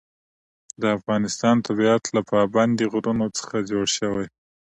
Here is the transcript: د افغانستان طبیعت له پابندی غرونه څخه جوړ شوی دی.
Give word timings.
د 0.81 0.83
افغانستان 0.97 1.55
طبیعت 1.67 2.03
له 2.15 2.21
پابندی 2.31 2.85
غرونه 2.93 3.25
څخه 3.37 3.55
جوړ 3.69 3.85
شوی 3.97 4.25
دی. 4.29 4.35